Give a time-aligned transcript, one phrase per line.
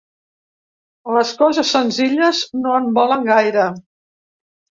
[1.17, 3.69] Les coses senzilles no en volen gaire.